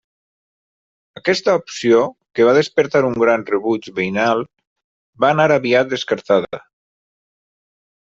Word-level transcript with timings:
Aquesta 1.21 1.53
opció, 1.59 1.99
que 2.39 2.49
va 2.49 2.55
despertar 2.59 3.03
un 3.11 3.19
gran 3.27 3.45
rebuig 3.53 3.93
veïnal, 4.03 4.45
va 5.27 5.35
anar 5.39 5.51
aviat 5.61 5.97
descartada. 5.97 6.67